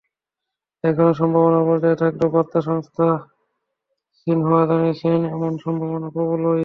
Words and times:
এখনো 0.83 1.11
সম্ভাবনার 1.13 1.63
পর্যায়ে 1.67 1.99
থাকলেও 2.01 2.33
বার্তা 2.35 2.59
সংস্থা 2.61 3.07
সিনহুয়া 4.17 4.63
জানিয়েছে, 4.69 5.09
এমন 5.35 5.53
সম্ভাবনা 5.65 6.07
প্রবলই। 6.15 6.59